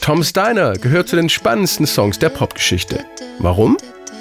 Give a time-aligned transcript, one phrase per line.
[0.00, 3.04] Tom Steiner gehört zu den spannendsten Songs der Popgeschichte.
[3.38, 3.76] Warum?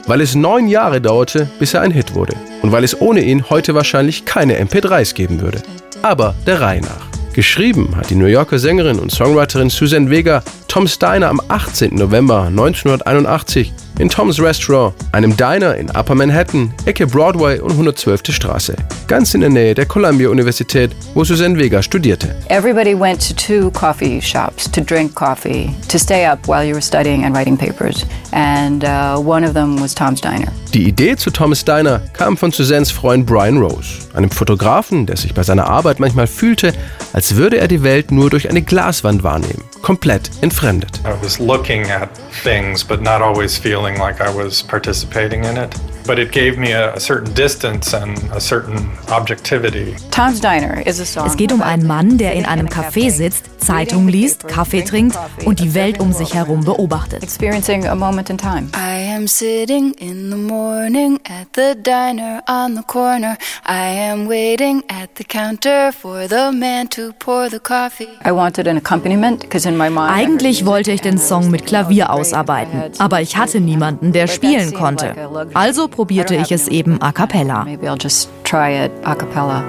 [0.08, 2.36] Weil es neun Jahre dauerte, bis er ein Hit wurde.
[2.62, 5.62] Und weil es ohne ihn heute wahrscheinlich keine MP3s geben würde.
[6.02, 7.10] Aber der Reihe nach.
[7.34, 11.96] Geschrieben hat die New Yorker Sängerin und Songwriterin Susan Vega Tom Steiner am 18.
[11.96, 18.22] November 1981 in Tom's Restaurant, einem Diner in Upper Manhattan, Ecke Broadway und 112.
[18.30, 18.76] Straße,
[19.08, 22.36] ganz in der Nähe der Columbia Universität, wo Susan Vega studierte.
[22.48, 26.82] Everybody went to two coffee shops to drink coffee, to stay up while you were
[26.82, 30.52] studying and writing papers, and uh, one of them was Tom's Diner.
[30.74, 35.34] Die Idee zu Tom's Diner kam von Susans Freund Brian Rose, einem Fotografen, der sich
[35.34, 36.74] bei seiner Arbeit manchmal fühlte,
[37.12, 41.02] als würde er die Welt nur durch eine Glaswand wahrnehmen, komplett entfremdet.
[41.04, 42.10] I was looking at
[42.44, 45.89] things but not always feeling like I was participating in it.
[46.10, 49.96] But it gave me a, a certain distance and a certain objectivity.
[50.10, 51.28] Tom's Diner is a song.
[51.28, 55.60] Es geht um einen Mann, der in einem Café sitzt, Zeitung liest, Kaffee trinkt und
[55.60, 57.22] die Welt um sich herum beobachtet.
[57.22, 58.70] Experiencing a moment in time.
[58.76, 63.38] I am sitting in the morning at the diner on the corner.
[63.68, 68.10] I am waiting at the counter for the man to pour the coffee.
[68.26, 70.10] I wanted an accompaniment because in my mind.
[70.12, 75.14] Eigentlich wollte ich den Song mit Klavier ausarbeiten, aber ich hatte niemanden, der spielen konnte.
[75.54, 77.66] Also probierte ich es eben a cappella.
[77.66, 79.62] Maybe I'll just try it a cappella.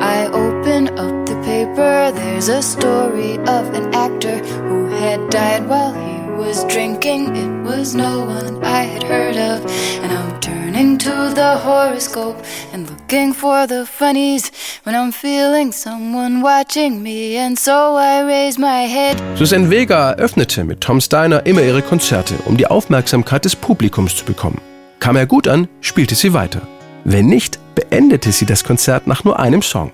[0.00, 2.10] I open up the paper.
[2.10, 7.36] There's a story of an actor who had died while he was drinking.
[7.36, 9.60] It was no one I had heard of.
[10.02, 14.50] And I'm turning to the horoscope and looking for the funnies
[14.84, 17.36] when I'm feeling someone watching me.
[17.36, 19.20] And so I raise my head.
[19.36, 24.24] Susan Vega eröffnete mit Tom Steiner immer ihre Konzerte, um die Aufmerksamkeit des Publikums zu
[24.24, 24.62] bekommen.
[25.04, 26.62] Kam er gut an, spielte sie weiter.
[27.04, 29.90] Wenn nicht, beendete sie das Konzert nach nur einem Song.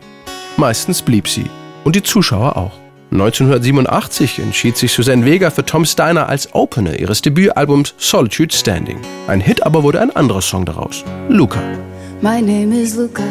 [0.57, 1.47] Meistens blieb sie
[1.83, 2.79] und die Zuschauer auch.
[3.11, 9.01] 1987 entschied sich Susan Vega für Tom Steiner als Opener ihres Debütalbums Solitude Standing.
[9.27, 11.61] Ein Hit aber wurde ein anderer Song daraus, Luca.
[12.21, 13.25] My name is Luca.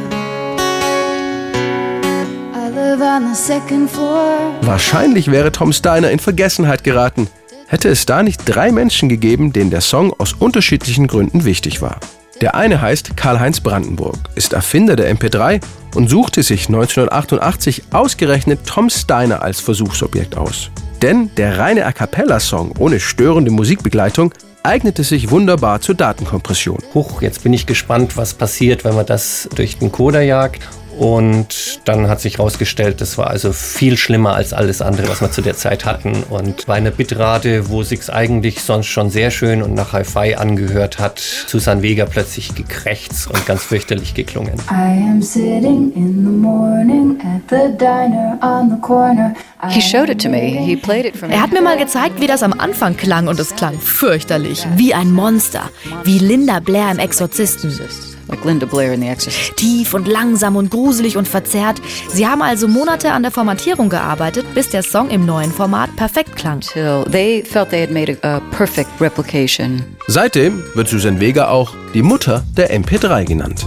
[2.56, 4.54] I live on the second floor.
[4.64, 7.30] Wahrscheinlich wäre Tom Steiner in Vergessenheit geraten,
[7.70, 12.00] hätte es da nicht drei Menschen gegeben, denen der Song aus unterschiedlichen Gründen wichtig war.
[12.42, 15.62] Der eine heißt Karl-Heinz Brandenburg, ist Erfinder der MP3
[15.96, 20.72] und suchte sich 1988 ausgerechnet Tom Steiner als Versuchsobjekt aus.
[21.02, 26.80] Denn der reine A cappella-Song ohne störende Musikbegleitung eignete sich wunderbar zur Datenkompression.
[26.94, 30.68] Huch, jetzt bin ich gespannt, was passiert, wenn man das durch den Coder jagt.
[31.00, 35.32] Und dann hat sich herausgestellt, das war also viel schlimmer als alles andere, was wir
[35.32, 36.24] zu der Zeit hatten.
[36.30, 41.00] Und bei einer Bitrate, wo sich's eigentlich sonst schon sehr schön und nach Hi-Fi angehört
[41.00, 44.56] hat, Susan Vega plötzlich gekrächzt und ganz fürchterlich geklungen.
[44.70, 49.34] I am sitting in the morning at the diner on the corner.
[49.64, 50.58] I He showed it to me.
[50.66, 51.34] He played it for me.
[51.34, 54.94] Er hat mir mal gezeigt, wie das am Anfang klang und es klang fürchterlich, wie
[54.94, 55.70] ein Monster,
[56.04, 57.72] wie Linda Blair im Exorzisten.
[58.30, 59.58] Like Linda Blair in The Exorcist.
[59.58, 61.82] Tief und langsam und gruselig und verzerrt.
[62.10, 66.36] Sie haben also Monate an der Formatierung gearbeitet, bis der Song im neuen Format perfekt
[66.36, 66.62] klang.
[67.12, 69.84] They felt they had made a, perfect replication.
[70.08, 73.66] Seitdem wird Susan Vega auch die Mutter der MP3 genannt.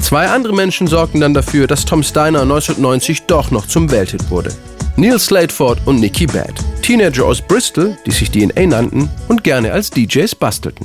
[0.00, 4.50] Zwei andere Menschen sorgten dann dafür, dass Tom Steiner 1990 doch noch zum Welthit wurde.
[4.96, 6.54] Neil Slateford und Nicky Bad,
[6.84, 10.84] Teenager aus Bristol, die sich DNA nannten und gerne als DJs bastelten.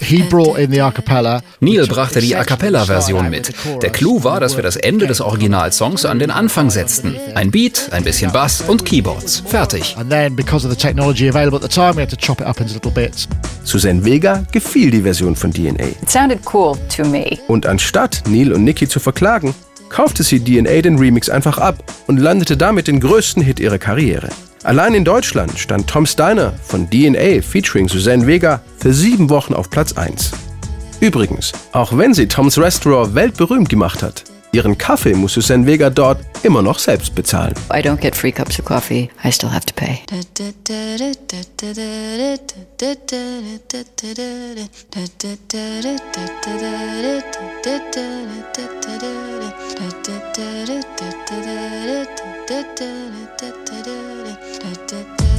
[0.00, 1.42] He brought in the a cappella.
[1.60, 3.52] Neil brachte die A Cappella-Version mit.
[3.82, 7.14] Der Clou war, dass wir das Ende des Originalsongs an den Anfang setzten.
[7.34, 9.42] Ein Beat, ein bisschen Bass und Keyboards.
[9.44, 9.94] Fertig.
[9.98, 12.46] And then, because of the technology available at the time, we had to chop it
[12.46, 13.28] up into little bits.
[13.64, 15.88] Susan Vega gefiel die Version von DNA.
[15.88, 17.38] It sounded cool to me.
[17.48, 19.54] Und anstatt Neil und Nicky zu verklagen,
[19.92, 24.30] kaufte sie DNA den Remix einfach ab und landete damit den größten Hit ihrer Karriere.
[24.64, 29.70] Allein in Deutschland stand Tom Steiner von DNA featuring Suzanne Vega für sieben Wochen auf
[29.70, 30.32] Platz 1.
[31.00, 36.18] Übrigens, auch wenn sie Toms Restaurant weltberühmt gemacht hat, ihren Kaffee muss Suzanne Vega dort
[36.42, 37.54] immer noch selbst bezahlen.
[37.72, 39.10] I don't get free cups of coffee.
[39.24, 40.00] I still have to pay.